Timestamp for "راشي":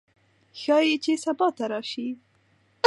1.71-2.07